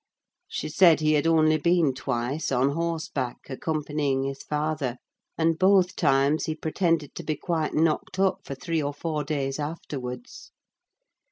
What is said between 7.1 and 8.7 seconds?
to be quite knocked up for